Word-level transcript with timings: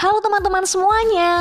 Halo 0.00 0.16
teman-teman 0.24 0.64
semuanya, 0.64 1.32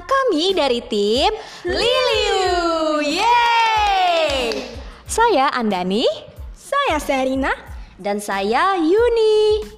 kami 0.00 0.56
dari 0.56 0.80
tim 0.88 1.28
Liliu. 1.68 3.04
Yeay! 3.04 4.56
Saya 5.04 5.52
Andani, 5.52 6.08
Saya 6.56 6.96
Serina. 6.96 7.52
Dan 8.00 8.16
saya 8.16 8.80
Yuni. 8.80 9.68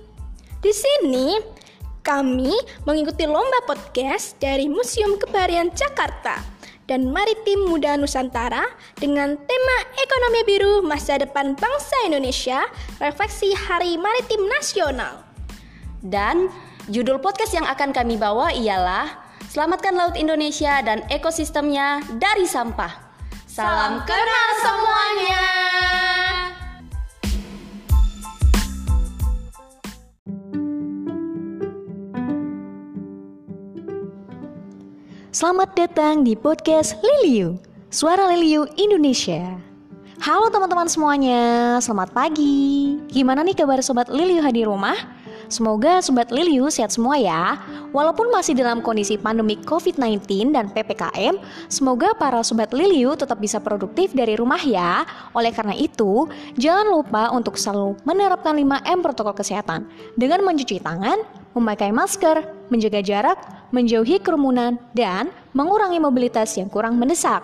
Di 0.62 0.70
sini 0.70 1.34
kami 2.06 2.55
mengikuti 2.87 3.27
lomba 3.27 3.59
podcast 3.66 4.39
dari 4.39 4.70
Museum 4.70 5.18
Kebarian 5.18 5.75
Jakarta 5.75 6.39
dan 6.86 7.11
Maritim 7.11 7.66
Muda 7.66 7.98
Nusantara 7.98 8.62
dengan 9.02 9.34
tema 9.34 9.77
Ekonomi 9.98 10.46
Biru 10.46 10.86
Masa 10.86 11.18
Depan 11.18 11.59
Bangsa 11.59 12.07
Indonesia 12.07 12.62
Refleksi 13.02 13.50
Hari 13.50 13.98
Maritim 13.98 14.47
Nasional. 14.47 15.27
Dan 15.98 16.67
judul 16.88 17.20
podcast 17.20 17.52
yang 17.52 17.69
akan 17.69 17.92
kami 17.92 18.16
bawa 18.16 18.48
ialah 18.52 19.28
Selamatkan 19.48 19.97
Laut 19.97 20.16
Indonesia 20.16 20.80
dan 20.84 21.05
ekosistemnya 21.09 22.05
dari 22.20 22.45
sampah. 22.45 23.12
Salam 23.48 24.05
kenal 24.05 24.48
semuanya. 24.61 25.45
selamat 35.39 35.70
datang 35.78 36.27
di 36.27 36.34
podcast 36.34 36.98
Liliu, 36.98 37.62
Suara 37.95 38.27
Liliu 38.34 38.66
Indonesia. 38.75 39.55
Halo 40.19 40.50
teman-teman 40.50 40.91
semuanya, 40.91 41.78
selamat 41.78 42.11
pagi. 42.11 42.98
Gimana 43.06 43.47
nih 43.47 43.55
kabar 43.55 43.78
sobat 43.78 44.11
Liliu 44.11 44.42
di 44.50 44.66
rumah? 44.66 45.17
Semoga 45.48 46.04
sobat 46.04 46.28
Liliu 46.28 46.68
sehat 46.68 46.92
semua 46.92 47.16
ya. 47.16 47.56
Walaupun 47.96 48.28
masih 48.28 48.52
dalam 48.52 48.84
kondisi 48.84 49.16
pandemi 49.16 49.56
COVID-19 49.56 50.52
dan 50.52 50.68
PPKM, 50.68 51.41
semoga 51.72 52.12
para 52.12 52.44
sobat 52.44 52.77
Liliu 52.77 53.16
tetap 53.16 53.41
bisa 53.41 53.56
produktif 53.56 54.12
dari 54.12 54.36
rumah 54.36 54.60
ya. 54.60 55.08
Oleh 55.32 55.48
karena 55.48 55.72
itu, 55.72 56.28
jangan 56.60 56.92
lupa 56.92 57.32
untuk 57.32 57.56
selalu 57.56 57.96
menerapkan 58.04 58.52
5M 58.52 59.00
protokol 59.00 59.41
kesehatan 59.41 59.88
dengan 60.20 60.44
mencuci 60.44 60.84
tangan, 60.84 61.16
memakai 61.56 61.96
masker, 61.96 62.69
menjaga 62.69 63.00
jarak, 63.00 63.41
menjauhi 63.72 64.20
kerumunan, 64.20 64.76
dan 64.92 65.32
mengurangi 65.56 65.96
mobilitas 65.96 66.60
yang 66.60 66.69
kurang 66.69 67.00
mendesak. 67.00 67.41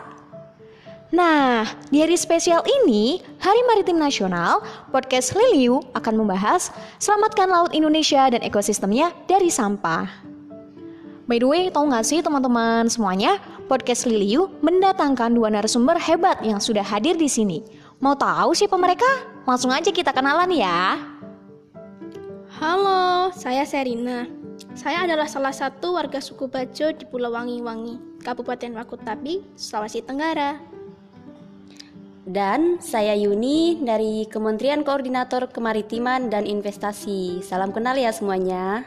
Nah, 1.15 1.63
di 1.95 2.03
hari 2.03 2.19
spesial 2.19 2.67
ini, 2.67 3.23
Hari 3.45 3.61
Maritim 3.69 4.01
Nasional, 4.01 4.65
podcast 4.89 5.37
Liliu 5.37 5.85
akan 5.93 6.17
membahas 6.17 6.73
selamatkan 6.97 7.45
laut 7.45 7.77
Indonesia 7.77 8.25
dan 8.33 8.41
ekosistemnya 8.41 9.13
dari 9.29 9.53
sampah. 9.53 10.09
By 11.29 11.37
the 11.37 11.45
way, 11.45 11.69
tahu 11.69 11.93
nggak 11.93 12.09
sih 12.09 12.25
teman-teman 12.25 12.89
semuanya, 12.89 13.37
podcast 13.69 14.09
Liliu 14.09 14.49
mendatangkan 14.65 15.37
dua 15.37 15.53
narasumber 15.53 16.01
hebat 16.01 16.41
yang 16.41 16.57
sudah 16.57 16.81
hadir 16.81 17.21
di 17.21 17.29
sini. 17.29 17.61
Mau 18.01 18.17
tahu 18.17 18.57
siapa 18.57 18.81
mereka? 18.81 19.05
Langsung 19.45 19.69
aja 19.77 19.93
kita 19.93 20.17
kenalan 20.17 20.49
ya. 20.49 21.05
Halo, 22.57 23.29
saya 23.37 23.69
Serina. 23.69 24.25
Saya 24.73 25.05
adalah 25.05 25.29
salah 25.29 25.53
satu 25.53 26.01
warga 26.01 26.17
suku 26.17 26.49
Bajo 26.49 26.97
di 26.97 27.05
Pulau 27.05 27.37
Wangi-Wangi, 27.37 28.25
Kabupaten 28.25 28.73
Wakutabi, 28.73 29.45
Sulawesi 29.53 30.01
Tenggara. 30.01 30.74
Dan 32.25 32.81
saya 32.81 33.13
Yuni 33.13 33.85
dari 33.85 34.25
Kementerian 34.25 34.81
Koordinator 34.81 35.45
Kemaritiman 35.53 36.33
dan 36.33 36.49
Investasi. 36.49 37.45
Salam 37.45 37.69
kenal 37.69 38.01
ya 38.01 38.09
semuanya. 38.17 38.81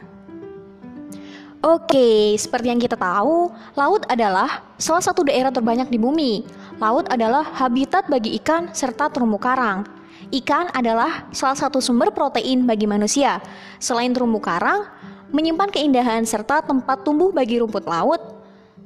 Oke, 1.61 2.33
seperti 2.33 2.73
yang 2.73 2.81
kita 2.81 2.97
tahu, 2.97 3.53
laut 3.77 4.09
adalah 4.09 4.65
salah 4.81 5.05
satu 5.05 5.21
daerah 5.21 5.53
terbanyak 5.53 5.85
di 5.85 6.01
bumi. 6.01 6.49
Laut 6.81 7.05
adalah 7.13 7.45
habitat 7.61 8.09
bagi 8.09 8.41
ikan 8.41 8.73
serta 8.73 9.13
terumbu 9.13 9.37
karang. 9.37 9.85
Ikan 10.33 10.73
adalah 10.73 11.29
salah 11.29 11.57
satu 11.61 11.77
sumber 11.77 12.09
protein 12.09 12.65
bagi 12.65 12.89
manusia. 12.89 13.37
Selain 13.77 14.09
terumbu 14.17 14.41
karang, 14.41 14.89
menyimpan 15.29 15.69
keindahan 15.69 16.25
serta 16.25 16.65
tempat 16.65 17.05
tumbuh 17.05 17.29
bagi 17.29 17.61
rumput 17.61 17.85
laut. 17.85 18.21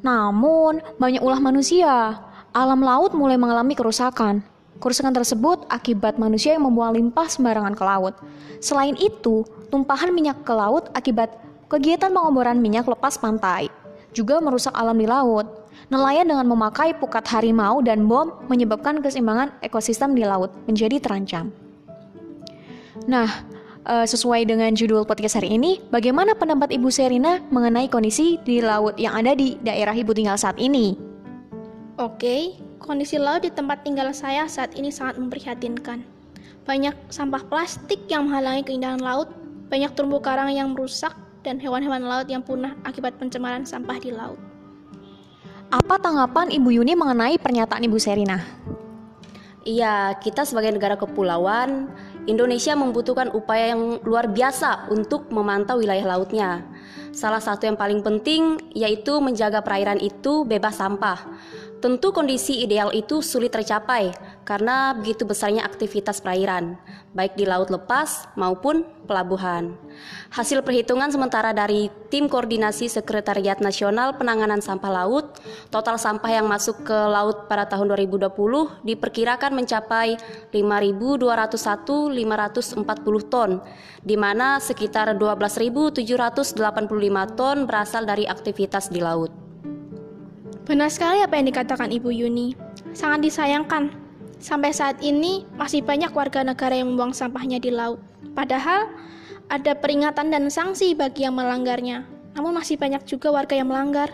Namun, 0.04 0.84
banyak 1.00 1.24
ulah 1.24 1.40
manusia. 1.40 2.20
Alam 2.52 2.84
laut 2.84 3.16
mulai 3.16 3.40
mengalami 3.40 3.80
kerusakan. 3.80 4.44
Kerusakan 4.84 5.16
tersebut 5.16 5.64
akibat 5.72 6.20
manusia 6.20 6.52
yang 6.52 6.68
membuang 6.68 6.92
limpah 6.92 7.24
sembarangan 7.32 7.72
ke 7.72 7.84
laut. 7.88 8.20
Selain 8.60 8.92
itu, 9.00 9.48
tumpahan 9.72 10.12
minyak 10.12 10.44
ke 10.44 10.52
laut 10.52 10.92
akibat 10.92 11.32
kegiatan 11.72 12.12
pengeboran 12.12 12.60
minyak 12.60 12.84
lepas 12.84 13.16
pantai 13.16 13.72
juga 14.12 14.44
merusak 14.44 14.76
alam 14.76 15.00
di 15.00 15.08
laut. 15.08 15.48
Nelayan 15.88 16.28
dengan 16.28 16.44
memakai 16.44 16.92
pukat 17.00 17.24
harimau 17.32 17.80
dan 17.80 18.04
bom 18.04 18.36
menyebabkan 18.52 19.00
keseimbangan 19.00 19.56
ekosistem 19.64 20.12
di 20.12 20.28
laut 20.28 20.52
menjadi 20.68 21.00
terancam. 21.00 21.56
Nah, 23.08 23.48
eh, 23.88 24.04
sesuai 24.04 24.44
dengan 24.44 24.76
judul 24.76 25.08
podcast 25.08 25.40
hari 25.40 25.56
ini, 25.56 25.80
bagaimana 25.88 26.36
pendapat 26.36 26.76
Ibu 26.76 26.92
Serina 26.92 27.40
mengenai 27.48 27.88
kondisi 27.88 28.44
di 28.44 28.60
laut 28.60 29.00
yang 29.00 29.16
ada 29.16 29.32
di 29.40 29.56
daerah 29.64 29.96
Ibu 29.96 30.12
tinggal 30.12 30.36
saat 30.36 30.60
ini? 30.60 31.11
Oke, 32.02 32.58
kondisi 32.82 33.22
laut 33.22 33.46
di 33.46 33.54
tempat 33.54 33.86
tinggal 33.86 34.10
saya 34.10 34.50
saat 34.50 34.74
ini 34.74 34.90
sangat 34.90 35.22
memprihatinkan. 35.22 36.02
Banyak 36.66 37.14
sampah 37.14 37.46
plastik 37.46 38.10
yang 38.10 38.26
menghalangi 38.26 38.66
keindahan 38.66 38.98
laut, 38.98 39.30
banyak 39.70 39.94
terumbu 39.94 40.18
karang 40.18 40.50
yang 40.50 40.74
merusak, 40.74 41.14
dan 41.46 41.62
hewan-hewan 41.62 42.02
laut 42.02 42.26
yang 42.26 42.42
punah 42.42 42.74
akibat 42.90 43.22
pencemaran 43.22 43.70
sampah 43.70 44.02
di 44.02 44.10
laut. 44.10 44.42
Apa 45.70 46.02
tanggapan 46.02 46.50
Ibu 46.50 46.74
Yuni 46.74 46.98
mengenai 46.98 47.38
pernyataan 47.38 47.86
Ibu 47.86 48.02
Serina? 48.02 48.42
Iya, 49.62 50.18
kita 50.18 50.42
sebagai 50.42 50.74
negara 50.74 50.98
kepulauan, 50.98 51.86
Indonesia 52.26 52.74
membutuhkan 52.74 53.30
upaya 53.30 53.78
yang 53.78 54.02
luar 54.02 54.26
biasa 54.26 54.90
untuk 54.90 55.30
memantau 55.30 55.78
wilayah 55.78 56.18
lautnya. 56.18 56.66
Salah 57.14 57.38
satu 57.38 57.70
yang 57.70 57.78
paling 57.78 58.02
penting 58.02 58.58
yaitu 58.74 59.22
menjaga 59.22 59.62
perairan 59.62 60.02
itu 60.02 60.50
bebas 60.50 60.82
sampah. 60.82 61.22
Tentu 61.82 62.14
kondisi 62.14 62.62
ideal 62.62 62.94
itu 62.94 63.26
sulit 63.26 63.50
tercapai 63.50 64.14
karena 64.46 64.94
begitu 64.94 65.26
besarnya 65.26 65.66
aktivitas 65.66 66.22
perairan, 66.22 66.78
baik 67.18 67.34
di 67.34 67.50
laut 67.50 67.74
lepas 67.74 68.30
maupun 68.38 68.86
pelabuhan. 69.10 69.74
Hasil 70.30 70.62
perhitungan 70.62 71.10
sementara 71.10 71.58
dari 71.58 71.90
Tim 72.14 72.30
Koordinasi 72.30 72.86
Sekretariat 72.86 73.58
Nasional 73.66 74.14
Penanganan 74.14 74.62
Sampah 74.62 74.94
Laut, 74.94 75.42
total 75.74 75.98
sampah 75.98 76.30
yang 76.30 76.46
masuk 76.46 76.86
ke 76.86 76.94
laut 76.94 77.50
pada 77.50 77.66
tahun 77.66 77.98
2020 77.98 78.30
diperkirakan 78.86 79.58
mencapai 79.58 80.22
5.201.540 80.54 83.26
ton, 83.26 83.58
di 84.06 84.22
mana 84.22 84.62
sekitar 84.62 85.18
12.785 85.18 85.98
ton 87.34 87.66
berasal 87.66 88.06
dari 88.06 88.30
aktivitas 88.30 88.94
di 88.94 89.02
laut. 89.02 89.50
Benar 90.62 90.94
sekali 90.94 91.26
apa 91.26 91.42
yang 91.42 91.50
dikatakan 91.50 91.90
Ibu 91.90 92.14
Yuni. 92.14 92.54
Sangat 92.94 93.26
disayangkan. 93.26 93.90
Sampai 94.38 94.74
saat 94.74 95.02
ini 95.02 95.46
masih 95.58 95.82
banyak 95.82 96.14
warga 96.14 96.46
negara 96.46 96.78
yang 96.78 96.94
membuang 96.94 97.14
sampahnya 97.14 97.58
di 97.58 97.74
laut. 97.74 97.98
Padahal 98.38 98.90
ada 99.50 99.74
peringatan 99.74 100.30
dan 100.30 100.50
sanksi 100.54 100.94
bagi 100.94 101.26
yang 101.26 101.38
melanggarnya. 101.38 102.06
Namun 102.38 102.62
masih 102.62 102.78
banyak 102.78 103.02
juga 103.10 103.34
warga 103.34 103.58
yang 103.58 103.74
melanggar. 103.74 104.14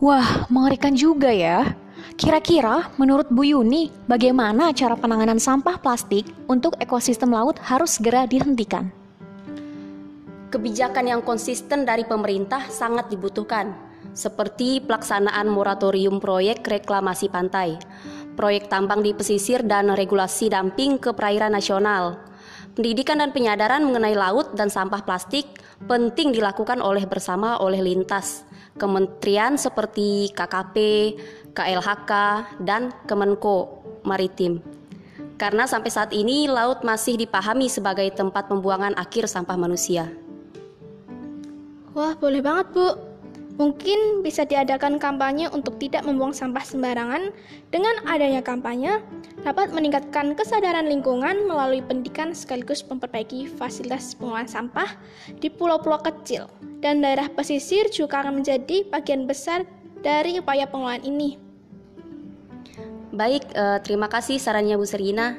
Wah, 0.00 0.48
mengerikan 0.48 0.96
juga 0.96 1.30
ya. 1.30 1.76
Kira-kira 2.16 2.90
menurut 2.98 3.28
Bu 3.30 3.46
Yuni, 3.46 3.92
bagaimana 4.08 4.72
cara 4.74 4.98
penanganan 4.98 5.38
sampah 5.38 5.78
plastik 5.78 6.26
untuk 6.48 6.74
ekosistem 6.80 7.30
laut 7.30 7.60
harus 7.62 8.00
segera 8.00 8.26
dihentikan? 8.26 8.90
Kebijakan 10.50 11.04
yang 11.08 11.22
konsisten 11.22 11.86
dari 11.86 12.04
pemerintah 12.04 12.66
sangat 12.68 13.08
dibutuhkan 13.08 13.91
seperti 14.12 14.82
pelaksanaan 14.82 15.46
moratorium 15.46 16.18
proyek 16.18 16.66
reklamasi 16.66 17.30
pantai, 17.30 17.78
proyek 18.34 18.66
tambang 18.66 19.00
di 19.00 19.14
pesisir 19.14 19.62
dan 19.62 19.94
regulasi 19.94 20.50
damping 20.50 20.98
ke 20.98 21.14
perairan 21.14 21.54
nasional. 21.54 22.18
Pendidikan 22.72 23.20
dan 23.20 23.30
penyadaran 23.30 23.84
mengenai 23.84 24.16
laut 24.16 24.56
dan 24.58 24.72
sampah 24.72 25.04
plastik 25.04 25.44
penting 25.86 26.32
dilakukan 26.32 26.80
oleh 26.80 27.04
bersama 27.04 27.60
oleh 27.60 27.84
lintas 27.84 28.48
kementerian 28.76 29.60
seperti 29.60 30.32
KKP, 30.32 30.76
KLHK, 31.52 32.12
dan 32.64 32.92
Kemenko 33.04 33.84
Maritim. 34.08 34.64
Karena 35.36 35.66
sampai 35.66 35.90
saat 35.90 36.10
ini 36.14 36.46
laut 36.46 36.86
masih 36.86 37.18
dipahami 37.18 37.66
sebagai 37.66 38.06
tempat 38.14 38.46
pembuangan 38.46 38.94
akhir 38.94 39.26
sampah 39.26 39.58
manusia. 39.58 40.06
Wah, 41.92 42.16
boleh 42.16 42.40
banget, 42.40 42.72
Bu. 42.72 43.11
Mungkin 43.60 44.24
bisa 44.24 44.48
diadakan 44.48 44.96
kampanye 44.96 45.44
untuk 45.52 45.76
tidak 45.76 46.08
membuang 46.08 46.32
sampah 46.32 46.64
sembarangan. 46.64 47.36
Dengan 47.68 48.00
adanya 48.08 48.40
kampanye, 48.40 49.04
dapat 49.44 49.76
meningkatkan 49.76 50.32
kesadaran 50.32 50.88
lingkungan 50.88 51.44
melalui 51.44 51.84
pendidikan 51.84 52.32
sekaligus 52.32 52.80
memperbaiki 52.88 53.52
fasilitas 53.60 54.16
pengolahan 54.16 54.48
sampah 54.48 54.96
di 55.36 55.52
pulau-pulau 55.52 56.00
kecil. 56.00 56.48
Dan 56.80 57.04
daerah 57.04 57.28
pesisir 57.28 57.92
juga 57.92 58.24
akan 58.24 58.40
menjadi 58.40 58.88
bagian 58.88 59.28
besar 59.28 59.68
dari 60.00 60.40
upaya 60.40 60.64
pengolahan 60.64 61.04
ini. 61.04 61.36
Baik, 63.12 63.44
eh, 63.52 63.78
terima 63.84 64.08
kasih 64.08 64.40
sarannya 64.40 64.80
Bu 64.80 64.88
Serina. 64.88 65.36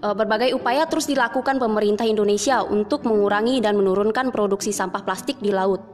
Eh, 0.00 0.14
berbagai 0.16 0.56
upaya 0.56 0.88
terus 0.88 1.04
dilakukan 1.04 1.60
pemerintah 1.60 2.08
Indonesia 2.08 2.64
untuk 2.64 3.04
mengurangi 3.04 3.60
dan 3.60 3.76
menurunkan 3.76 4.32
produksi 4.32 4.72
sampah 4.72 5.04
plastik 5.04 5.36
di 5.44 5.52
laut. 5.52 5.84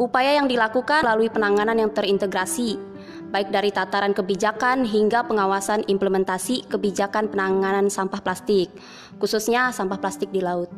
Upaya 0.00 0.32
yang 0.40 0.48
dilakukan 0.48 1.04
melalui 1.04 1.28
penanganan 1.28 1.76
yang 1.76 1.92
terintegrasi, 1.92 2.80
baik 3.28 3.52
dari 3.52 3.68
tataran 3.68 4.16
kebijakan 4.16 4.88
hingga 4.88 5.28
pengawasan 5.28 5.84
implementasi 5.84 6.64
kebijakan 6.72 7.28
penanganan 7.28 7.92
sampah 7.92 8.24
plastik, 8.24 8.72
khususnya 9.20 9.68
sampah 9.76 10.00
plastik 10.00 10.32
di 10.32 10.40
laut. 10.40 10.72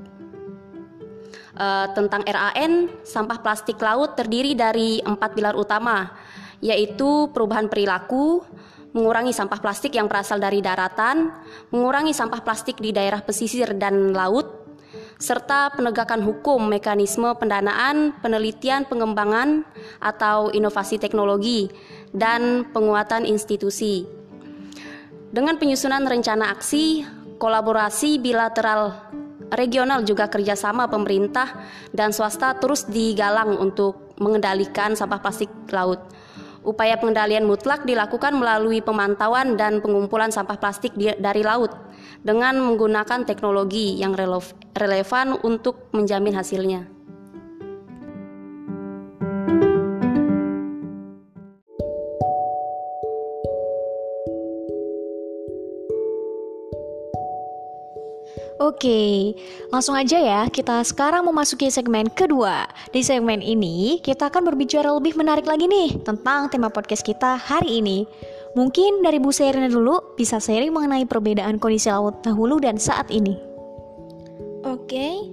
Uh, 1.55 1.87
tentang 1.95 2.27
RAN, 2.27 2.91
sampah 3.07 3.39
plastik 3.39 3.79
laut 3.79 4.19
terdiri 4.19 4.59
dari 4.59 4.99
empat 4.99 5.39
pilar 5.39 5.55
utama, 5.55 6.11
yaitu 6.59 7.31
perubahan 7.31 7.71
perilaku, 7.71 8.43
mengurangi 8.91 9.31
sampah 9.31 9.63
plastik 9.63 9.95
yang 9.95 10.11
berasal 10.11 10.43
dari 10.43 10.59
daratan, 10.59 11.31
mengurangi 11.71 12.11
sampah 12.11 12.43
plastik 12.43 12.83
di 12.83 12.91
daerah 12.91 13.23
pesisir 13.23 13.71
dan 13.79 14.11
laut, 14.11 14.62
serta 15.23 15.71
penegakan 15.71 16.19
hukum 16.27 16.67
mekanisme 16.67 17.31
pendanaan, 17.39 18.11
penelitian, 18.19 18.83
pengembangan, 18.91 19.63
atau 20.03 20.51
inovasi 20.51 20.99
teknologi, 20.99 21.71
dan 22.11 22.67
penguatan 22.75 23.23
institusi. 23.23 24.03
Dengan 25.31 25.63
penyusunan 25.63 26.03
rencana 26.03 26.51
aksi, 26.51 27.07
kolaborasi 27.39 28.19
bilateral 28.19 28.99
regional 29.55 30.03
juga 30.03 30.27
kerjasama 30.27 30.91
pemerintah 30.91 31.55
dan 31.95 32.11
swasta 32.11 32.59
terus 32.59 32.91
digalang 32.91 33.57
untuk 33.63 34.19
mengendalikan 34.19 34.99
sampah 34.99 35.23
plastik 35.23 35.49
laut. 35.71 36.03
Upaya 36.63 36.99
pengendalian 36.99 37.47
mutlak 37.47 37.87
dilakukan 37.87 38.39
melalui 38.39 38.83
pemantauan 38.83 39.59
dan 39.59 39.83
pengumpulan 39.83 40.31
sampah 40.31 40.59
plastik 40.59 40.95
dari 40.99 41.43
laut 41.43 41.75
dengan 42.23 42.59
menggunakan 42.61 43.25
teknologi 43.27 43.99
yang 43.99 44.17
relevan 44.77 45.39
untuk 45.43 45.91
menjamin 45.91 46.35
hasilnya. 46.37 47.03
Oke, 58.63 59.35
langsung 59.75 59.99
aja 59.99 60.23
ya. 60.23 60.47
Kita 60.47 60.87
sekarang 60.87 61.27
memasuki 61.27 61.67
segmen 61.67 62.07
kedua. 62.07 62.71
Di 62.95 63.03
segmen 63.03 63.43
ini, 63.43 63.99
kita 63.99 64.31
akan 64.31 64.55
berbicara 64.55 64.95
lebih 64.95 65.19
menarik 65.19 65.51
lagi 65.51 65.67
nih 65.67 65.99
tentang 66.07 66.47
tema 66.47 66.71
podcast 66.71 67.03
kita 67.03 67.35
hari 67.43 67.83
ini. 67.83 68.07
Mungkin 68.53 69.01
dari 69.01 69.17
Bu 69.17 69.33
Serina 69.33 69.65
dulu 69.65 70.13
bisa 70.13 70.37
sharing 70.37 70.77
mengenai 70.77 71.09
perbedaan 71.09 71.57
kondisi 71.57 71.89
laut 71.89 72.21
dahulu 72.21 72.61
dan 72.61 72.77
saat 72.77 73.09
ini. 73.09 73.33
Oke, 74.69 75.25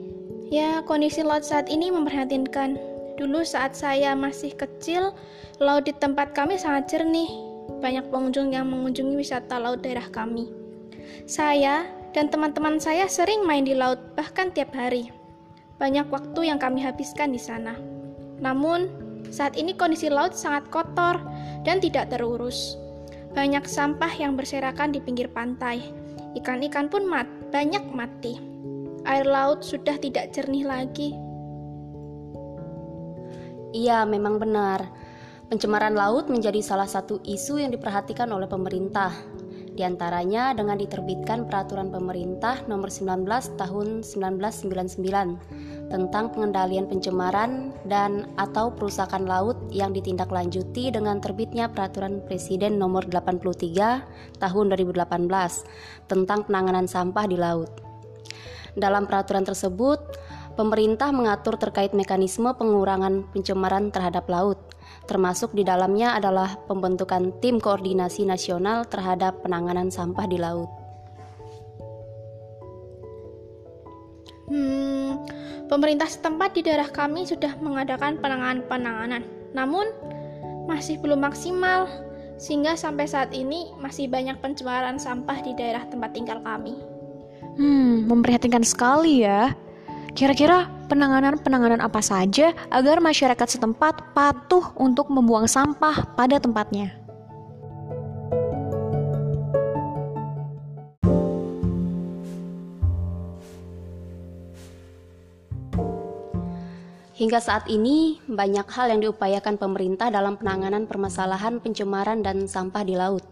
ya 0.48 0.80
kondisi 0.88 1.20
laut 1.20 1.44
saat 1.44 1.68
ini 1.68 1.92
memprihatinkan. 1.92 2.80
Dulu 3.20 3.44
saat 3.44 3.76
saya 3.76 4.16
masih 4.16 4.56
kecil, 4.56 5.12
laut 5.60 5.84
di 5.84 5.92
tempat 5.92 6.32
kami 6.32 6.56
sangat 6.56 6.88
jernih. 6.96 7.28
Banyak 7.84 8.08
pengunjung 8.08 8.56
yang 8.56 8.72
mengunjungi 8.72 9.20
wisata 9.20 9.60
laut 9.60 9.84
daerah 9.84 10.08
kami. 10.08 10.48
Saya 11.28 11.84
dan 12.16 12.32
teman-teman 12.32 12.80
saya 12.80 13.04
sering 13.12 13.44
main 13.44 13.68
di 13.68 13.76
laut 13.76 14.00
bahkan 14.16 14.48
tiap 14.56 14.72
hari. 14.72 15.12
Banyak 15.76 16.08
waktu 16.08 16.48
yang 16.48 16.60
kami 16.60 16.80
habiskan 16.80 17.36
di 17.36 17.40
sana. 17.40 17.76
Namun, 18.40 18.88
saat 19.28 19.60
ini 19.60 19.76
kondisi 19.76 20.08
laut 20.08 20.32
sangat 20.32 20.72
kotor 20.72 21.20
dan 21.68 21.84
tidak 21.84 22.08
terurus. 22.16 22.80
Banyak 23.34 23.66
sampah 23.70 24.10
yang 24.18 24.34
berserakan 24.34 24.94
di 24.94 25.00
pinggir 25.00 25.30
pantai. 25.30 25.82
Ikan-ikan 26.38 26.90
pun 26.90 27.06
mat, 27.06 27.26
banyak 27.54 27.82
mati. 27.94 28.38
Air 29.06 29.26
laut 29.26 29.66
sudah 29.66 29.98
tidak 29.98 30.34
jernih 30.34 30.66
lagi. 30.66 31.14
Iya, 33.74 34.06
memang 34.06 34.42
benar. 34.42 34.90
Pencemaran 35.50 35.98
laut 35.98 36.30
menjadi 36.30 36.62
salah 36.62 36.86
satu 36.86 37.22
isu 37.26 37.62
yang 37.62 37.74
diperhatikan 37.74 38.30
oleh 38.30 38.46
pemerintah 38.46 39.14
di 39.80 39.88
antaranya 39.88 40.52
dengan 40.52 40.76
diterbitkan 40.76 41.48
Peraturan 41.48 41.88
Pemerintah 41.88 42.68
Nomor 42.68 42.92
19 42.92 43.24
Tahun 43.56 43.88
1999 44.04 45.88
tentang 45.88 46.26
pengendalian 46.36 46.84
pencemaran 46.92 47.72
dan 47.88 48.28
atau 48.36 48.76
perusakan 48.76 49.24
laut 49.24 49.56
yang 49.70 49.94
ditindaklanjuti 49.94 50.94
dengan 50.94 51.22
terbitnya 51.22 51.70
Peraturan 51.70 52.22
Presiden 52.26 52.78
Nomor 52.78 53.08
83 53.08 54.42
Tahun 54.42 54.66
2018 54.74 56.10
tentang 56.10 56.40
penanganan 56.46 56.90
sampah 56.90 57.26
di 57.30 57.38
laut. 57.38 57.70
Dalam 58.78 59.10
peraturan 59.10 59.46
tersebut, 59.46 60.00
pemerintah 60.54 61.10
mengatur 61.10 61.58
terkait 61.58 61.94
mekanisme 61.94 62.54
pengurangan 62.54 63.26
pencemaran 63.34 63.90
terhadap 63.90 64.30
laut 64.30 64.70
termasuk 65.10 65.58
di 65.58 65.66
dalamnya 65.66 66.14
adalah 66.14 66.54
pembentukan 66.70 67.34
tim 67.42 67.58
koordinasi 67.58 68.30
nasional 68.30 68.86
terhadap 68.86 69.42
penanganan 69.42 69.90
sampah 69.90 70.30
di 70.30 70.38
laut. 70.38 70.70
Hmm, 74.50 75.26
pemerintah 75.66 76.06
setempat 76.06 76.58
di 76.58 76.62
daerah 76.62 76.90
kami 76.90 77.26
sudah 77.26 77.58
mengadakan 77.58 78.22
penanganan-penanganan, 78.22 79.26
namun 79.56 79.90
masih 80.70 81.02
belum 81.02 81.26
maksimal, 81.26 81.90
sehingga 82.38 82.78
sampai 82.78 83.10
saat 83.10 83.34
ini 83.34 83.74
masih 83.82 84.06
banyak 84.06 84.38
pencemaran 84.44 85.02
sampah 85.02 85.40
di 85.42 85.58
daerah 85.58 85.84
tempat 85.88 86.14
tinggal 86.14 86.40
kami. 86.46 86.78
Hmm, 87.56 88.08
memprihatinkan 88.08 88.64
sekali 88.64 89.26
ya. 89.26 89.56
Kira-kira 90.14 90.68
penanganan-penanganan 90.92 91.80
apa 91.80 92.04
saja 92.04 92.52
agar 92.74 93.00
masyarakat 93.00 93.48
setempat 93.48 94.12
patuh 94.12 94.76
untuk 94.76 95.08
membuang 95.08 95.48
sampah 95.48 96.16
pada 96.18 96.42
tempatnya? 96.42 96.99
Hingga 107.20 107.44
saat 107.44 107.68
ini, 107.68 108.16
banyak 108.32 108.64
hal 108.72 108.96
yang 108.96 109.04
diupayakan 109.04 109.60
pemerintah 109.60 110.08
dalam 110.08 110.40
penanganan 110.40 110.88
permasalahan 110.88 111.60
pencemaran 111.60 112.24
dan 112.24 112.48
sampah 112.48 112.88
di 112.88 112.96
laut. 112.96 113.28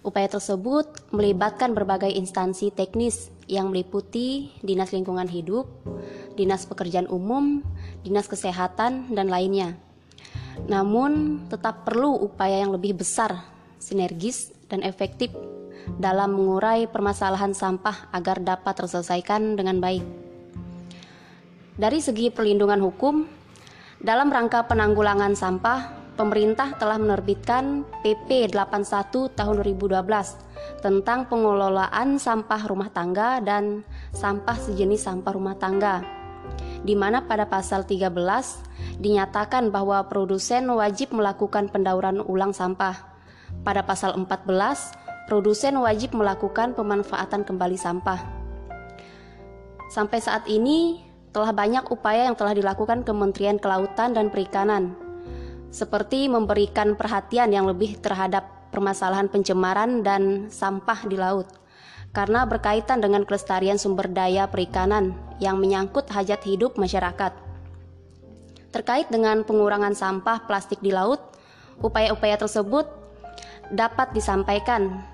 Upaya 0.00 0.24
tersebut 0.24 1.12
melibatkan 1.12 1.76
berbagai 1.76 2.08
instansi 2.08 2.72
teknis 2.72 3.28
yang 3.44 3.68
meliputi 3.68 4.48
Dinas 4.64 4.96
Lingkungan 4.96 5.28
Hidup, 5.28 5.68
Dinas 6.32 6.64
Pekerjaan 6.64 7.12
Umum, 7.12 7.60
Dinas 8.00 8.24
Kesehatan, 8.24 9.12
dan 9.12 9.28
lainnya. 9.28 9.76
Namun, 10.64 11.44
tetap 11.52 11.84
perlu 11.84 12.16
upaya 12.24 12.64
yang 12.64 12.72
lebih 12.72 13.04
besar, 13.04 13.44
sinergis, 13.76 14.48
dan 14.72 14.80
efektif 14.80 15.28
dalam 16.00 16.40
mengurai 16.40 16.88
permasalahan 16.88 17.52
sampah 17.52 18.08
agar 18.16 18.40
dapat 18.40 18.80
terselesaikan 18.80 19.60
dengan 19.60 19.76
baik. 19.76 20.29
Dari 21.80 21.96
segi 21.96 22.28
perlindungan 22.28 22.76
hukum, 22.84 23.24
dalam 24.04 24.28
rangka 24.28 24.68
penanggulangan 24.68 25.32
sampah, 25.32 26.12
pemerintah 26.12 26.76
telah 26.76 27.00
menerbitkan 27.00 27.88
PP 28.04 28.52
81 28.52 29.32
tahun 29.32 29.54
2012 29.64 30.84
tentang 30.84 31.24
pengelolaan 31.32 32.20
sampah 32.20 32.68
rumah 32.68 32.92
tangga 32.92 33.40
dan 33.40 33.80
sampah 34.12 34.60
sejenis 34.60 35.08
sampah 35.08 35.32
rumah 35.32 35.56
tangga 35.56 36.04
di 36.84 36.92
mana 36.92 37.24
pada 37.24 37.48
pasal 37.48 37.88
13 37.88 38.12
dinyatakan 39.00 39.72
bahwa 39.72 40.04
produsen 40.04 40.68
wajib 40.68 41.16
melakukan 41.16 41.72
pendauran 41.72 42.20
ulang 42.20 42.52
sampah. 42.52 43.08
Pada 43.64 43.88
pasal 43.88 44.20
14, 44.20 44.28
produsen 45.32 45.80
wajib 45.80 46.12
melakukan 46.12 46.76
pemanfaatan 46.76 47.40
kembali 47.40 47.80
sampah. 47.80 48.20
Sampai 49.88 50.22
saat 50.22 50.46
ini, 50.46 51.09
telah 51.30 51.54
banyak 51.54 51.86
upaya 51.90 52.26
yang 52.26 52.36
telah 52.36 52.54
dilakukan 52.54 53.06
Kementerian 53.06 53.58
Kelautan 53.58 54.14
dan 54.14 54.28
Perikanan 54.28 55.10
seperti 55.70 56.26
memberikan 56.26 56.98
perhatian 56.98 57.54
yang 57.54 57.70
lebih 57.70 58.02
terhadap 58.02 58.70
permasalahan 58.74 59.30
pencemaran 59.30 60.02
dan 60.02 60.50
sampah 60.50 61.06
di 61.06 61.14
laut, 61.14 61.46
karena 62.10 62.42
berkaitan 62.42 62.98
dengan 62.98 63.22
kelestarian 63.22 63.78
sumber 63.78 64.10
daya 64.10 64.50
perikanan 64.50 65.14
yang 65.38 65.62
menyangkut 65.62 66.10
hajat 66.10 66.42
hidup 66.42 66.74
masyarakat. 66.74 67.30
Terkait 68.70 69.06
dengan 69.10 69.42
pengurangan 69.46 69.94
sampah 69.94 70.46
plastik 70.46 70.78
di 70.82 70.94
laut, 70.94 71.22
upaya-upaya 71.82 72.38
tersebut 72.38 72.86
dapat 73.70 74.10
disampaikan 74.10 75.06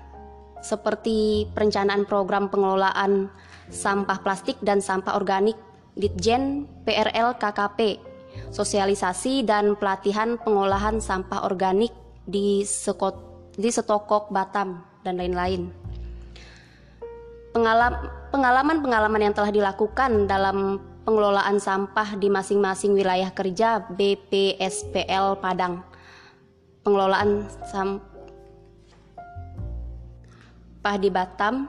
seperti 0.61 1.45
perencanaan 1.53 2.09
program 2.09 2.49
pengelolaan 2.49 3.29
sampah 3.69 4.17
plastik 4.25 4.57
dan 4.65 4.81
sampah 4.81 5.13
organik 5.13 5.57
Ditjen 5.97 6.69
PRL 6.85 7.41
KKP, 7.41 7.97
sosialisasi 8.53 9.41
dan 9.41 9.73
pelatihan 9.73 10.37
pengolahan 10.37 11.01
sampah 11.01 11.49
organik 11.49 11.89
di 12.29 12.61
Sekot 12.61 13.17
di 13.57 13.73
Setokok 13.73 14.29
Batam 14.29 14.85
dan 15.01 15.17
lain-lain. 15.17 15.73
Pengalaman-pengalaman 18.29 19.21
yang 19.25 19.33
telah 19.33 19.49
dilakukan 19.49 20.29
dalam 20.29 20.77
pengelolaan 21.01 21.57
sampah 21.57 22.13
di 22.21 22.29
masing-masing 22.29 22.93
wilayah 22.93 23.33
kerja 23.33 23.81
BPSPL 23.89 25.41
Padang. 25.41 25.81
Pengelolaan 26.85 27.49
sampah 27.65 28.05
di 31.01 31.09
Batam, 31.09 31.65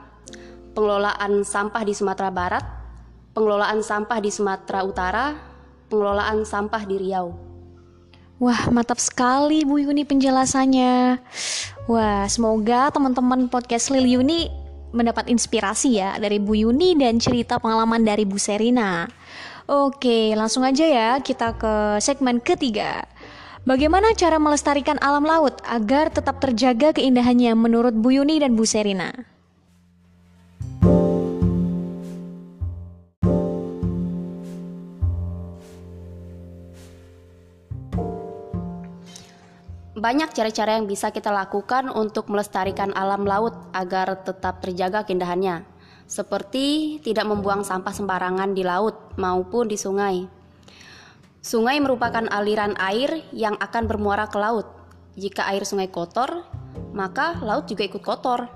pengelolaan 0.77 1.41
sampah 1.41 1.81
di 1.81 1.97
Sumatera 1.97 2.29
Barat, 2.29 2.61
pengelolaan 3.39 3.79
sampah 3.79 4.19
di 4.19 4.27
Sumatera 4.27 4.83
Utara, 4.83 5.25
pengelolaan 5.87 6.43
sampah 6.43 6.83
di 6.83 6.99
Riau. 6.99 7.31
Wah, 8.35 8.67
mantap 8.67 8.99
sekali 8.99 9.63
Bu 9.63 9.79
Yuni 9.79 10.03
penjelasannya. 10.03 11.23
Wah, 11.87 12.27
semoga 12.27 12.91
teman-teman 12.91 13.47
podcast 13.47 13.95
Lil 13.95 14.19
Yuni 14.19 14.51
mendapat 14.91 15.31
inspirasi 15.31 16.03
ya 16.03 16.19
dari 16.19 16.35
Bu 16.35 16.51
Yuni 16.51 16.99
dan 16.99 17.15
cerita 17.15 17.63
pengalaman 17.63 18.03
dari 18.03 18.27
Bu 18.27 18.35
Serina. 18.35 19.07
Oke, 19.71 20.35
langsung 20.35 20.67
aja 20.67 20.83
ya 20.83 21.09
kita 21.23 21.55
ke 21.55 22.03
segmen 22.03 22.43
ketiga. 22.43 23.07
Bagaimana 23.63 24.11
cara 24.19 24.35
melestarikan 24.35 24.99
alam 24.99 25.23
laut 25.23 25.63
agar 25.63 26.11
tetap 26.11 26.43
terjaga 26.43 26.91
keindahannya 26.91 27.55
menurut 27.55 27.95
Bu 27.95 28.19
Yuni 28.19 28.43
dan 28.43 28.59
Bu 28.59 28.67
Serina? 28.67 29.38
Banyak 39.99 40.31
cara-cara 40.31 40.79
yang 40.79 40.87
bisa 40.87 41.11
kita 41.11 41.27
lakukan 41.27 41.91
untuk 41.91 42.31
melestarikan 42.31 42.95
alam 42.95 43.27
laut 43.27 43.51
agar 43.75 44.23
tetap 44.23 44.63
terjaga 44.63 45.03
keindahannya, 45.03 45.67
seperti 46.07 46.97
tidak 47.03 47.27
membuang 47.27 47.67
sampah 47.67 47.91
sembarangan 47.91 48.55
di 48.55 48.63
laut 48.63 48.95
maupun 49.19 49.67
di 49.67 49.75
sungai. 49.75 50.23
Sungai 51.43 51.83
merupakan 51.83 52.23
aliran 52.31 52.79
air 52.79 53.27
yang 53.35 53.59
akan 53.59 53.91
bermuara 53.91 54.31
ke 54.31 54.39
laut. 54.39 54.71
Jika 55.19 55.51
air 55.51 55.67
sungai 55.67 55.91
kotor, 55.91 56.47
maka 56.95 57.35
laut 57.43 57.67
juga 57.67 57.83
ikut 57.83 57.99
kotor. 57.99 58.47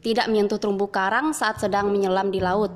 Tidak 0.00 0.32
menyentuh 0.32 0.56
terumbu 0.56 0.88
karang 0.88 1.36
saat 1.36 1.60
sedang 1.60 1.92
menyelam 1.92 2.32
di 2.32 2.40
laut. 2.40 2.72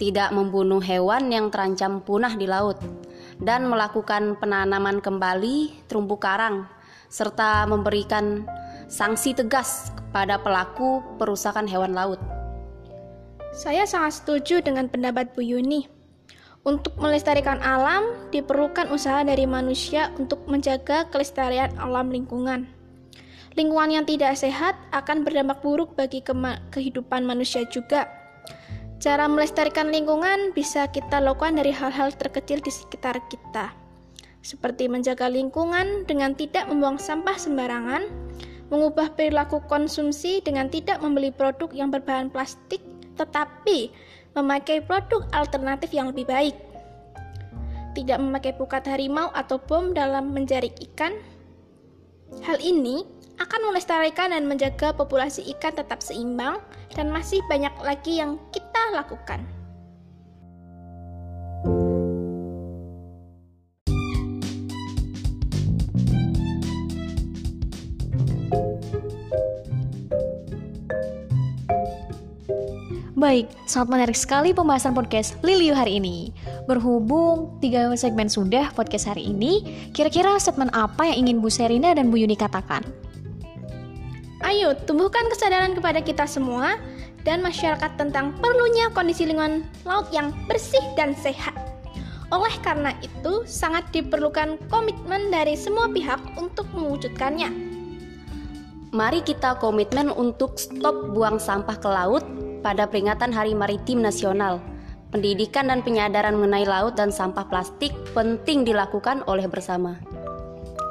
Tidak 0.00 0.32
membunuh 0.32 0.80
hewan 0.80 1.28
yang 1.28 1.52
terancam 1.52 2.00
punah 2.00 2.32
di 2.32 2.48
laut 2.48 3.03
dan 3.42 3.66
melakukan 3.66 4.38
penanaman 4.38 5.02
kembali 5.02 5.86
terumbu 5.90 6.18
karang 6.20 6.68
serta 7.10 7.66
memberikan 7.70 8.42
sanksi 8.90 9.34
tegas 9.38 9.94
kepada 9.94 10.38
pelaku 10.38 11.02
perusakan 11.18 11.66
hewan 11.66 11.94
laut. 11.94 12.18
Saya 13.54 13.86
sangat 13.86 14.18
setuju 14.18 14.58
dengan 14.66 14.90
pendapat 14.90 15.30
Bu 15.30 15.42
Yuni. 15.42 15.86
Untuk 16.64 16.96
melestarikan 16.96 17.60
alam, 17.60 18.08
diperlukan 18.32 18.88
usaha 18.88 19.20
dari 19.20 19.44
manusia 19.44 20.10
untuk 20.16 20.42
menjaga 20.48 21.06
kelestarian 21.12 21.70
alam 21.76 22.08
lingkungan. 22.08 22.66
Lingkungan 23.54 24.00
yang 24.00 24.06
tidak 24.08 24.34
sehat 24.34 24.74
akan 24.90 25.22
berdampak 25.22 25.62
buruk 25.62 25.94
bagi 25.94 26.24
kehidupan 26.74 27.22
manusia 27.22 27.62
juga. 27.70 28.10
Cara 29.04 29.28
melestarikan 29.28 29.92
lingkungan 29.92 30.56
bisa 30.56 30.88
kita 30.88 31.20
lakukan 31.20 31.60
dari 31.60 31.68
hal-hal 31.68 32.08
terkecil 32.16 32.64
di 32.64 32.72
sekitar 32.72 33.20
kita, 33.28 33.76
seperti 34.40 34.88
menjaga 34.88 35.28
lingkungan 35.28 36.08
dengan 36.08 36.32
tidak 36.32 36.64
membuang 36.72 36.96
sampah 36.96 37.36
sembarangan, 37.36 38.08
mengubah 38.72 39.12
perilaku 39.12 39.60
konsumsi 39.68 40.40
dengan 40.40 40.72
tidak 40.72 41.04
membeli 41.04 41.28
produk 41.28 41.68
yang 41.76 41.92
berbahan 41.92 42.32
plastik, 42.32 42.80
tetapi 43.20 43.92
memakai 44.40 44.80
produk 44.80 45.20
alternatif 45.36 45.92
yang 45.92 46.08
lebih 46.08 46.24
baik. 46.24 46.56
Tidak 47.92 48.16
memakai 48.16 48.56
pukat 48.56 48.88
harimau 48.88 49.28
atau 49.36 49.60
bom 49.60 49.92
dalam 49.92 50.32
menjaring 50.32 50.72
ikan. 50.80 51.12
Hal 52.40 52.56
ini 52.56 53.04
akan 53.36 53.68
melestarikan 53.68 54.32
dan 54.32 54.48
menjaga 54.48 54.96
populasi 54.96 55.44
ikan 55.52 55.76
tetap 55.76 56.00
seimbang 56.00 56.56
dan 56.96 57.12
masih 57.12 57.44
banyak 57.52 57.74
lagi 57.84 58.16
yang 58.16 58.40
kita 58.48 58.63
lakukan. 58.92 59.40
Baik, 73.14 73.48
sangat 73.64 73.88
menarik 73.88 74.18
sekali 74.20 74.52
pembahasan 74.52 74.92
podcast 74.92 75.40
Liliu 75.40 75.72
hari 75.72 75.96
ini. 75.96 76.28
Berhubung 76.68 77.56
tiga 77.56 77.88
segmen 77.96 78.28
sudah 78.28 78.68
podcast 78.76 79.08
hari 79.08 79.32
ini, 79.32 79.64
kira-kira 79.96 80.36
segmen 80.36 80.68
apa 80.76 81.08
yang 81.08 81.24
ingin 81.24 81.40
Bu 81.40 81.48
Serina 81.48 81.96
dan 81.96 82.12
Bu 82.12 82.20
Yuni 82.20 82.36
katakan? 82.36 82.84
Ayo, 84.44 84.76
tumbuhkan 84.76 85.24
kesadaran 85.32 85.72
kepada 85.72 86.04
kita 86.04 86.28
semua 86.28 86.76
dan 87.24 87.40
masyarakat 87.40 87.96
tentang 87.96 88.36
perlunya 88.38 88.92
kondisi 88.92 89.24
lingkungan 89.24 89.64
laut 89.88 90.06
yang 90.12 90.30
bersih 90.46 90.84
dan 90.94 91.16
sehat. 91.16 91.56
Oleh 92.32 92.52
karena 92.64 92.92
itu, 93.04 93.44
sangat 93.44 93.88
diperlukan 93.92 94.56
komitmen 94.68 95.28
dari 95.32 95.56
semua 95.56 95.88
pihak 95.88 96.20
untuk 96.40 96.68
mewujudkannya. 96.72 97.52
Mari 98.94 99.26
kita 99.26 99.58
komitmen 99.58 100.08
untuk 100.14 100.54
stop 100.54 101.10
buang 101.12 101.42
sampah 101.42 101.76
ke 101.76 101.88
laut 101.90 102.22
pada 102.62 102.86
peringatan 102.86 103.34
Hari 103.34 103.52
Maritim 103.52 104.00
Nasional. 104.00 104.62
Pendidikan 105.10 105.70
dan 105.70 105.82
penyadaran 105.82 106.34
mengenai 106.38 106.66
laut 106.66 106.98
dan 106.98 107.10
sampah 107.10 107.46
plastik 107.46 107.94
penting 108.14 108.62
dilakukan 108.62 109.22
oleh 109.26 109.46
bersama. 109.46 109.98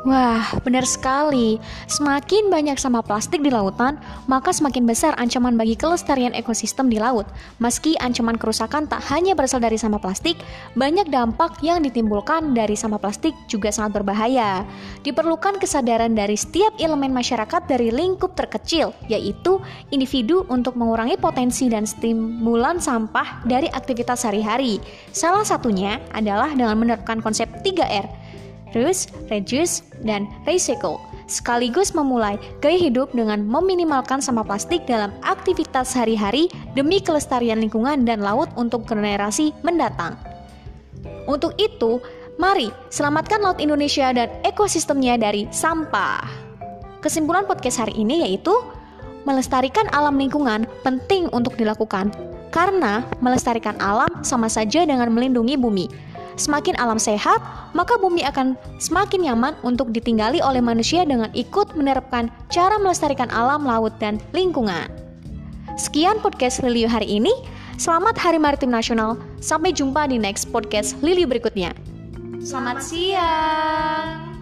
Wah, 0.03 0.59
benar 0.67 0.83
sekali. 0.83 1.63
Semakin 1.87 2.51
banyak 2.51 2.75
sampah 2.75 2.99
plastik 2.99 3.39
di 3.39 3.47
lautan, 3.47 3.95
maka 4.27 4.51
semakin 4.51 4.83
besar 4.83 5.15
ancaman 5.15 5.55
bagi 5.55 5.79
kelestarian 5.79 6.35
ekosistem 6.35 6.91
di 6.91 6.99
laut. 6.99 7.23
Meski 7.63 7.95
ancaman 8.03 8.35
kerusakan 8.35 8.83
tak 8.83 8.99
hanya 9.07 9.31
berasal 9.31 9.63
dari 9.63 9.79
sampah 9.79 10.03
plastik, 10.03 10.35
banyak 10.75 11.07
dampak 11.07 11.55
yang 11.63 11.79
ditimbulkan 11.79 12.51
dari 12.51 12.75
sampah 12.75 12.99
plastik 12.99 13.31
juga 13.47 13.71
sangat 13.71 14.03
berbahaya. 14.03 14.67
Diperlukan 15.07 15.63
kesadaran 15.63 16.11
dari 16.11 16.35
setiap 16.35 16.75
elemen 16.83 17.15
masyarakat 17.15 17.63
dari 17.63 17.87
lingkup 17.87 18.35
terkecil, 18.35 18.91
yaitu 19.07 19.63
individu 19.95 20.43
untuk 20.51 20.75
mengurangi 20.75 21.15
potensi 21.15 21.71
dan 21.71 21.87
stimulan 21.87 22.75
sampah 22.83 23.47
dari 23.47 23.71
aktivitas 23.71 24.27
sehari-hari. 24.27 24.83
Salah 25.15 25.47
satunya 25.47 26.03
adalah 26.11 26.51
dengan 26.51 26.75
menerapkan 26.75 27.23
konsep 27.23 27.47
3R, 27.63 28.22
reduce, 28.73 29.07
reduce, 29.29 29.85
dan 30.01 30.25
recycle, 30.49 30.97
sekaligus 31.29 31.93
memulai 31.93 32.41
gaya 32.59 32.75
hidup 32.75 33.13
dengan 33.13 33.45
meminimalkan 33.45 34.19
sampah 34.19 34.43
plastik 34.43 34.83
dalam 34.89 35.13
aktivitas 35.21 35.93
sehari-hari 35.93 36.49
demi 36.73 36.97
kelestarian 36.99 37.61
lingkungan 37.61 38.03
dan 38.03 38.19
laut 38.19 38.49
untuk 38.57 38.83
generasi 38.89 39.53
mendatang. 39.61 40.17
Untuk 41.29 41.55
itu, 41.61 42.01
mari 42.41 42.73
selamatkan 42.89 43.39
laut 43.39 43.61
Indonesia 43.61 44.11
dan 44.11 44.27
ekosistemnya 44.43 45.15
dari 45.15 45.47
sampah. 45.53 46.25
Kesimpulan 46.99 47.45
podcast 47.45 47.83
hari 47.83 47.95
ini 47.99 48.25
yaitu 48.27 48.51
melestarikan 49.23 49.87
alam 49.95 50.19
lingkungan 50.19 50.67
penting 50.83 51.31
untuk 51.31 51.55
dilakukan 51.55 52.11
karena 52.51 53.01
melestarikan 53.23 53.75
alam 53.79 54.07
sama 54.21 54.47
saja 54.47 54.83
dengan 54.83 55.09
melindungi 55.11 55.55
bumi. 55.55 55.87
Semakin 56.33 56.73
alam 56.81 56.97
sehat, 56.97 57.37
maka 57.77 57.93
bumi 58.01 58.25
akan 58.25 58.57
semakin 58.81 59.29
nyaman 59.29 59.53
untuk 59.61 59.93
ditinggali 59.93 60.41
oleh 60.41 60.61
manusia 60.61 61.05
dengan 61.05 61.29
ikut 61.37 61.77
menerapkan 61.77 62.33
cara 62.49 62.81
melestarikan 62.81 63.29
alam, 63.29 63.61
laut, 63.65 63.93
dan 64.01 64.17
lingkungan. 64.33 64.89
Sekian 65.77 66.21
podcast 66.21 66.61
Liliu 66.61 66.89
hari 66.89 67.21
ini. 67.21 67.33
Selamat 67.81 68.13
Hari 68.17 68.37
Maritim 68.37 68.69
Nasional. 68.69 69.17
Sampai 69.41 69.73
jumpa 69.73 70.05
di 70.05 70.21
next 70.21 70.49
podcast 70.53 70.93
Liliu 71.01 71.25
berikutnya. 71.25 71.73
Selamat 72.41 72.81
siang. 72.85 74.33